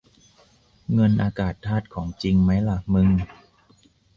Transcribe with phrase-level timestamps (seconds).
[0.93, 3.09] เงินอากาศธาตุของจริงมั้ยล่ะมึง